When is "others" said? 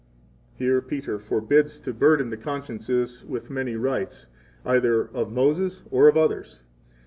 6.17-6.63